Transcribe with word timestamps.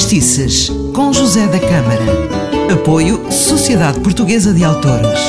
Fadistices, 0.00 0.70
com 0.94 1.12
José 1.12 1.46
da 1.46 1.60
Câmara. 1.60 2.72
Apoio 2.72 3.30
Sociedade 3.30 4.00
Portuguesa 4.00 4.54
de 4.54 4.64
Autores. 4.64 5.20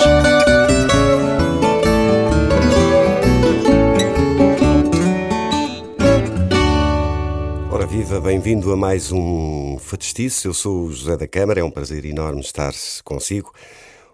Ora 7.70 7.86
viva, 7.86 8.22
bem-vindo 8.22 8.72
a 8.72 8.78
mais 8.78 9.12
um 9.12 9.78
Fadistice. 9.78 10.46
Eu 10.46 10.54
sou 10.54 10.86
o 10.86 10.92
José 10.94 11.18
da 11.18 11.28
Câmara, 11.28 11.60
é 11.60 11.64
um 11.64 11.70
prazer 11.70 12.06
enorme 12.06 12.40
estar 12.40 12.72
consigo. 13.04 13.52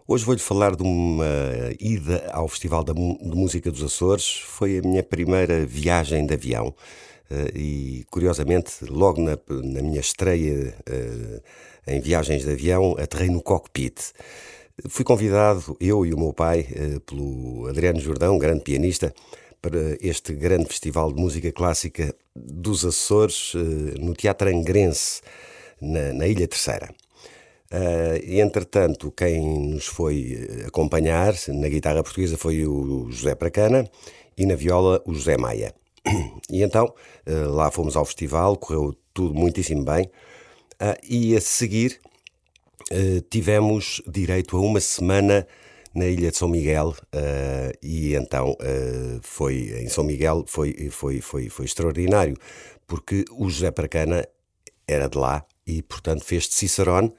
Hoje 0.08 0.26
vou-lhe 0.26 0.42
falar 0.42 0.76
de 0.76 0.82
uma 0.82 1.28
ida 1.80 2.32
ao 2.34 2.48
Festival 2.48 2.84
de 2.84 2.94
Música 2.94 3.72
dos 3.72 3.84
Açores. 3.84 4.42
Foi 4.44 4.80
a 4.80 4.82
minha 4.82 5.04
primeira 5.04 5.68
viagem 5.68 6.26
de 6.26 6.34
avião. 6.34 6.74
Uh, 7.30 7.58
e 7.58 8.06
curiosamente, 8.10 8.86
logo 8.90 9.22
na, 9.22 9.38
na 9.50 9.82
minha 9.82 10.00
estreia 10.00 10.74
uh, 10.90 11.42
em 11.86 12.00
viagens 12.00 12.44
de 12.44 12.52
avião, 12.52 12.96
aterrei 12.98 13.30
no 13.30 13.42
cockpit. 13.42 14.14
Fui 14.88 15.04
convidado, 15.04 15.76
eu 15.80 16.06
e 16.06 16.14
o 16.14 16.20
meu 16.20 16.32
pai, 16.32 16.68
uh, 16.72 17.00
pelo 17.02 17.68
Adriano 17.68 18.00
Jordão, 18.00 18.38
grande 18.38 18.64
pianista, 18.64 19.14
para 19.62 19.98
este 20.00 20.34
grande 20.34 20.66
festival 20.66 21.12
de 21.12 21.22
música 21.22 21.52
clássica 21.52 22.16
dos 22.36 22.86
Açores, 22.86 23.54
no 24.00 24.14
Teatro 24.14 24.50
Angrense, 24.50 25.22
na, 25.82 26.14
na 26.14 26.28
Ilha 26.28 26.48
Terceira. 26.48 26.90
Uh, 27.70 28.40
entretanto, 28.40 29.12
quem 29.12 29.42
nos 29.72 29.88
foi 29.88 30.64
acompanhar 30.66 31.34
na 31.50 31.68
guitarra 31.68 32.04
portuguesa 32.04 32.38
foi 32.38 32.66
o 32.66 33.12
José 33.12 33.36
Pracana 33.36 33.90
e 34.38 34.46
na 34.46 34.56
viola 34.56 35.02
o 35.06 35.14
José 35.14 35.36
Maia. 35.36 35.74
E 36.50 36.64
então 36.64 36.94
uh, 37.28 37.52
lá 37.52 37.70
fomos 37.70 37.96
ao 37.96 38.06
festival, 38.06 38.58
correu 38.58 38.96
tudo 39.14 39.34
muitíssimo 39.34 39.84
bem. 39.84 40.06
Uh, 40.82 40.98
e 41.04 41.36
a 41.36 41.42
seguir 41.42 42.00
uh, 42.92 43.22
tivemos 43.30 44.02
direito 44.08 44.56
a 44.56 44.62
uma 44.62 44.80
semana 44.80 45.48
na 45.94 46.06
ilha 46.06 46.30
de 46.30 46.38
São 46.38 46.48
Miguel 46.48 46.94
e 47.82 48.14
então 48.14 48.56
foi 49.24 49.82
em 49.82 49.90
São 49.90 50.04
Miguel 50.04 50.44
foi, 50.46 50.90
foi, 50.92 51.22
foi, 51.22 51.50
foi 51.50 51.66
extraordinário 51.66 52.38
porque 52.86 53.26
o 53.32 53.50
José 53.50 53.72
Pracana 53.72 54.24
era 54.88 55.08
de 55.08 55.18
lá 55.18 55.44
e 55.66 55.82
portanto 55.82 56.24
fez 56.24 56.48
de 56.48 56.54
Cicerone 56.54 57.12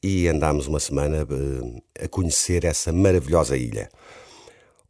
e 0.00 0.28
andámos 0.28 0.68
uma 0.68 0.78
semana 0.78 1.26
a 2.00 2.06
conhecer 2.06 2.64
essa 2.64 2.92
maravilhosa 2.92 3.56
ilha. 3.56 3.88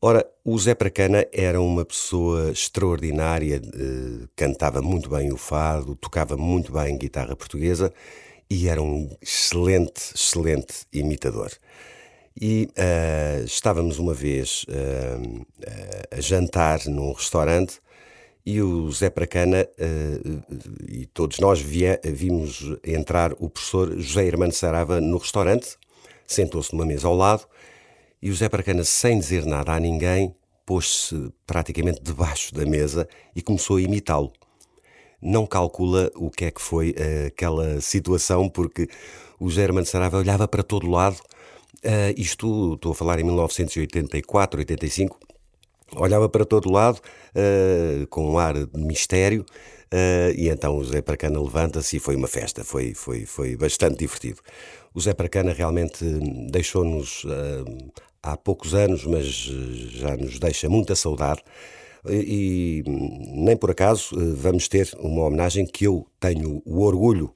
Ora, 0.02 0.26
o 0.42 0.58
Zé 0.58 0.74
Pracana 0.74 1.26
era 1.30 1.60
uma 1.60 1.84
pessoa 1.84 2.50
extraordinária, 2.50 3.56
eh, 3.56 4.26
cantava 4.34 4.80
muito 4.80 5.10
bem 5.10 5.30
o 5.30 5.36
fado, 5.36 5.94
tocava 5.94 6.38
muito 6.38 6.72
bem 6.72 6.96
guitarra 6.96 7.36
portuguesa 7.36 7.92
e 8.48 8.66
era 8.66 8.80
um 8.80 9.14
excelente, 9.20 10.14
excelente 10.14 10.86
imitador. 10.90 11.50
E 12.40 12.70
uh, 12.78 13.44
estávamos 13.44 13.98
uma 13.98 14.14
vez 14.14 14.64
uh, 14.68 15.46
a 16.10 16.20
jantar 16.20 16.86
num 16.86 17.12
restaurante 17.12 17.78
e 18.46 18.62
o 18.62 18.90
Zé 18.92 19.10
Pracana 19.10 19.68
uh, 19.78 20.42
e 20.88 21.04
todos 21.06 21.38
nós 21.40 21.60
via, 21.60 22.00
vimos 22.02 22.64
entrar 22.82 23.34
o 23.34 23.50
professor 23.50 23.98
José 23.98 24.24
Hermano 24.24 24.52
Sarava 24.52 24.98
no 24.98 25.18
restaurante, 25.18 25.76
sentou-se 26.26 26.72
numa 26.72 26.86
mesa 26.86 27.06
ao 27.06 27.14
lado 27.14 27.46
e 28.22 28.30
o 28.30 28.34
Zé 28.34 28.48
Pracana, 28.48 28.84
sem 28.84 29.18
dizer 29.18 29.46
nada 29.46 29.72
a 29.72 29.80
ninguém, 29.80 30.34
pôs-se 30.66 31.32
praticamente 31.46 32.00
debaixo 32.02 32.54
da 32.54 32.66
mesa 32.66 33.08
e 33.34 33.42
começou 33.42 33.76
a 33.76 33.82
imitá-lo. 33.82 34.32
Não 35.20 35.46
calcula 35.46 36.10
o 36.14 36.30
que 36.30 36.44
é 36.44 36.50
que 36.50 36.60
foi 36.60 36.90
uh, 36.90 37.26
aquela 37.26 37.80
situação, 37.80 38.48
porque 38.48 38.88
o 39.38 39.50
German 39.50 39.84
Sarava 39.84 40.18
olhava 40.18 40.46
para 40.46 40.62
todo 40.62 40.88
lado. 40.88 41.16
Uh, 41.84 42.12
isto, 42.16 42.74
estou 42.74 42.92
a 42.92 42.94
falar 42.94 43.18
em 43.18 43.24
1984, 43.24 44.60
85, 44.60 45.18
olhava 45.96 46.28
para 46.28 46.44
todo 46.44 46.70
lado 46.70 46.98
uh, 46.98 48.06
com 48.08 48.32
um 48.32 48.38
ar 48.38 48.54
de 48.54 48.80
mistério. 48.80 49.44
Uh, 49.92 50.30
e 50.36 50.48
então 50.48 50.76
o 50.76 50.84
Zé 50.84 51.02
Pracana 51.02 51.40
levanta-se 51.40 51.96
e 51.96 52.00
foi 52.00 52.14
uma 52.14 52.28
festa, 52.28 52.62
foi, 52.62 52.94
foi, 52.94 53.26
foi 53.26 53.56
bastante 53.56 53.98
divertido. 53.98 54.40
O 54.94 55.00
Zé 55.00 55.12
Pracana 55.14 55.52
realmente 55.52 56.04
deixou-nos 56.50 57.24
uh, 57.24 57.90
há 58.22 58.36
poucos 58.36 58.74
anos, 58.74 59.04
mas 59.04 59.24
já 59.24 60.16
nos 60.16 60.38
deixa 60.38 60.68
muita 60.68 60.94
saudade. 60.94 61.42
E, 62.08 62.82
nem 62.86 63.56
por 63.56 63.70
acaso 63.70 64.14
eh, 64.14 64.32
vamos 64.34 64.68
ter 64.68 64.90
uma 64.98 65.24
homenagem 65.24 65.66
que 65.66 65.84
eu 65.84 66.06
tenho 66.18 66.62
o 66.64 66.80
orgulho 66.80 67.26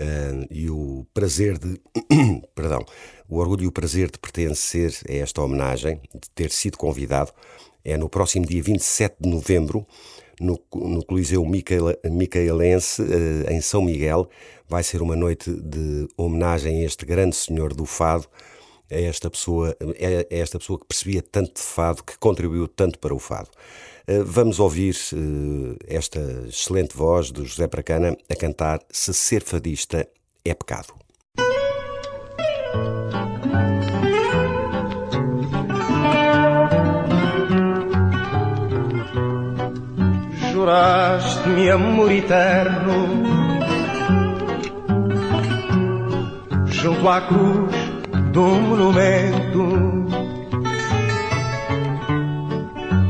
uh, 0.00 0.46
e 0.50 0.70
o 0.70 1.06
prazer 1.12 1.58
de 1.58 1.80
perdão, 2.54 2.84
o 3.28 3.38
orgulho 3.38 3.64
e 3.64 3.66
o 3.66 3.72
prazer 3.72 4.10
de 4.10 4.18
pertencer 4.18 4.94
a 5.08 5.12
esta 5.12 5.42
homenagem, 5.42 6.00
de 6.14 6.30
ter 6.34 6.50
sido 6.50 6.78
convidado, 6.78 7.32
é 7.84 7.96
no 7.96 8.08
próximo 8.08 8.46
dia 8.46 8.62
27 8.62 9.16
de 9.20 9.28
novembro, 9.28 9.86
no, 10.40 10.58
no 10.74 11.04
Coliseu 11.04 11.44
Micaelense, 11.44 13.02
uh, 13.02 13.50
em 13.50 13.60
São 13.60 13.82
Miguel. 13.82 14.28
Vai 14.66 14.82
ser 14.82 15.02
uma 15.02 15.14
noite 15.14 15.50
de 15.50 16.08
homenagem 16.16 16.82
a 16.82 16.86
este 16.86 17.04
grande 17.04 17.36
senhor 17.36 17.74
do 17.74 17.84
fado, 17.84 18.26
é 18.94 19.04
esta 19.04 19.28
pessoa, 19.28 19.76
é, 19.96 20.26
é 20.30 20.38
esta 20.38 20.58
pessoa 20.58 20.78
que 20.78 20.86
percebia 20.86 21.20
tanto 21.20 21.54
de 21.54 21.60
fado, 21.60 22.04
que 22.04 22.16
contribuiu 22.18 22.68
tanto 22.68 22.98
para 22.98 23.12
o 23.12 23.18
fado. 23.18 23.50
Eh, 24.06 24.22
vamos 24.24 24.60
ouvir 24.60 24.94
eh, 25.12 25.96
esta 25.96 26.20
excelente 26.46 26.96
voz 26.96 27.32
do 27.32 27.44
José 27.44 27.66
Pracana 27.66 28.16
a 28.30 28.36
cantar 28.36 28.80
Se 28.88 29.12
Ser 29.12 29.42
Fadista 29.42 30.06
é 30.44 30.54
Pecado. 30.54 30.94
Juraste-me 40.52 41.70
amor 41.70 42.12
eterno 42.12 43.08
junto 46.70 47.08
à 47.08 47.20
cruz 47.22 47.83
do 48.34 48.42
monumento. 48.42 49.62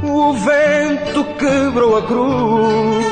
O 0.03 0.33
vento 0.35 1.25
quebrou 1.39 1.97
a 1.97 2.03
cruz. 2.03 3.07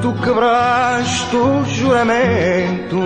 Tu 0.00 0.12
quebraste 0.14 1.36
o 1.36 1.64
juramento. 1.66 3.00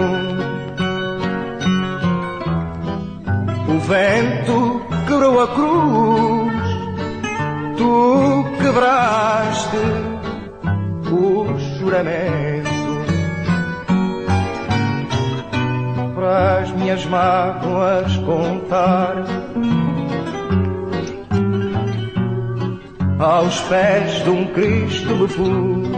O 3.66 3.78
vento 3.80 4.80
quebrou 5.08 5.42
a 5.42 5.48
cruz. 5.48 6.68
Tu 7.76 8.44
quebraste 8.62 9.76
o 11.10 11.58
juramento. 11.78 12.57
As 16.28 16.70
minhas 16.72 17.04
mágoas 17.06 18.16
contar. 18.18 19.24
Aos 23.18 23.60
pés 23.62 24.22
de 24.22 24.30
um 24.30 24.46
Cristo 24.46 25.16
me 25.16 25.28
pus. 25.28 25.88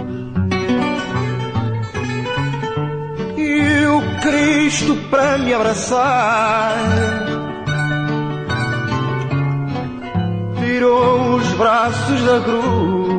E 3.36 3.86
o 3.86 4.20
Cristo 4.20 4.96
para 5.10 5.38
me 5.38 5.52
abraçar 5.52 6.76
tirou 10.58 11.34
os 11.34 11.52
braços 11.54 12.22
da 12.22 12.40
cruz. 12.40 13.09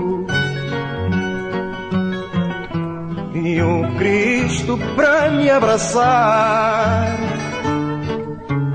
E 3.43 3.61
um 3.61 3.95
Cristo 3.95 4.77
para 4.95 5.31
me 5.31 5.49
abraçar 5.49 7.17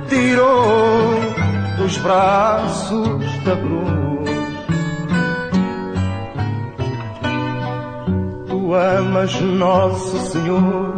tirou 0.08 1.20
os 1.84 1.96
braços 1.98 3.24
da 3.44 3.56
cruz. 3.56 3.96
Tu 8.48 8.74
amas 8.74 9.40
nosso 9.40 10.18
Senhor 10.30 10.96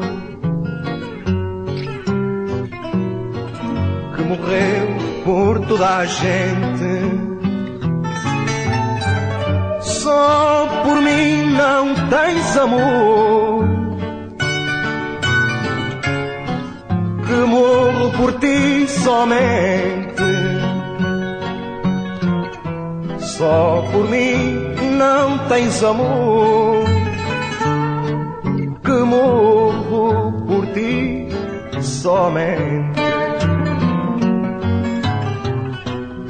que 4.17 4.23
morreu 4.23 4.89
por 5.25 5.67
toda 5.67 5.99
a 5.99 6.07
gente. 6.07 7.29
Só 9.81 10.67
por 10.85 11.03
mim 11.03 11.53
não 11.53 11.95
tens 12.09 12.57
amor 12.57 13.18
somente. 19.09 20.23
Só 23.21 23.83
por 23.91 24.11
mim 24.11 24.97
não 24.99 25.39
tens 25.49 25.83
amor 25.83 26.85
morro 29.09 30.33
por 30.47 30.67
ti 30.75 31.29
somente. 31.81 33.01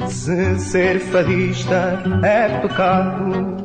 Se 0.07 0.59
ser 0.59 0.99
fadista 0.99 2.01
é 2.23 2.59
pecado, 2.59 3.57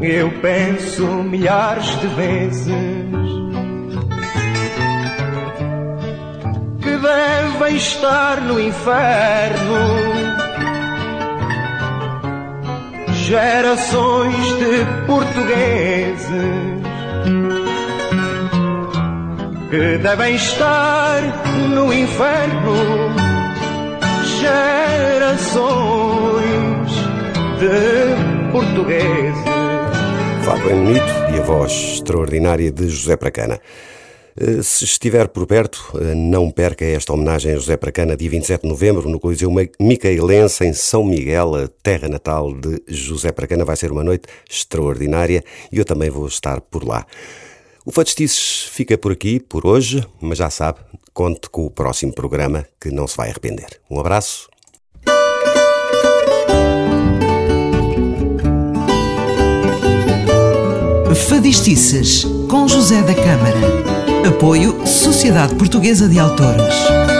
eu 0.00 0.30
penso 0.40 1.06
milhares 1.06 1.98
de 2.00 2.06
vezes 2.08 2.99
estar 7.76 8.40
no 8.40 8.60
inferno. 8.60 9.80
Gerações 13.12 14.46
de 14.58 15.06
portugueses 15.06 16.80
que 19.70 19.98
devem 19.98 20.34
estar 20.34 21.22
no 21.74 21.92
inferno 21.92 23.10
gerações 24.40 25.70
de 27.58 28.50
portugueses. 28.52 29.44
Fado 30.42 30.70
é 30.70 30.74
bonito 30.74 31.12
e 31.34 31.38
a 31.38 31.42
voz 31.42 31.72
extraordinária 31.72 32.72
de 32.72 32.88
José 32.88 33.16
Pracana. 33.16 33.60
Eh, 34.40 34.62
se 34.62 34.84
estiver 34.84 35.28
por 35.28 35.46
perto, 35.46 35.92
eh, 36.00 36.14
não 36.14 36.50
perca 36.50 36.82
esta 36.82 37.12
homenagem 37.12 37.52
a 37.52 37.56
José 37.56 37.76
Pracana, 37.76 38.16
dia 38.16 38.30
27 38.30 38.62
de 38.62 38.68
novembro, 38.68 39.06
no 39.06 39.20
Coliseu 39.20 39.50
Micaelense, 39.78 40.64
em 40.64 40.72
São 40.72 41.04
Miguel, 41.04 41.54
a 41.54 41.68
terra 41.82 42.08
natal 42.08 42.50
de 42.54 42.82
José 42.88 43.32
Pracana. 43.32 43.66
Vai 43.66 43.76
ser 43.76 43.92
uma 43.92 44.02
noite 44.02 44.26
extraordinária 44.48 45.44
e 45.70 45.76
eu 45.76 45.84
também 45.84 46.08
vou 46.08 46.26
estar 46.26 46.62
por 46.62 46.88
lá. 46.88 47.06
O 47.84 47.92
Fadistices 47.92 48.62
fica 48.72 48.96
por 48.96 49.12
aqui 49.12 49.38
por 49.38 49.66
hoje, 49.66 50.02
mas 50.22 50.38
já 50.38 50.48
sabe, 50.48 50.78
conte 51.12 51.50
com 51.50 51.66
o 51.66 51.70
próximo 51.70 52.14
programa 52.14 52.66
que 52.80 52.90
não 52.90 53.06
se 53.06 53.18
vai 53.18 53.28
arrepender. 53.28 53.78
Um 53.90 54.00
abraço. 54.00 54.48
Fadistices 61.28 62.24
com 62.48 62.66
José 62.66 63.02
da 63.02 63.14
Câmara. 63.14 63.99
Apoio 64.26 64.86
Sociedade 64.86 65.54
Portuguesa 65.54 66.08
de 66.08 66.18
Autores. 66.18 67.19